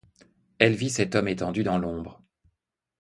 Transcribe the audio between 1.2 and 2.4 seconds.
étendu dans l'ombre.